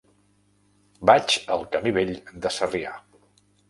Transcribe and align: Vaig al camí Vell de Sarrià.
Vaig 1.11 1.37
al 1.59 1.69
camí 1.77 1.97
Vell 2.01 2.17
de 2.47 2.57
Sarrià. 2.61 3.01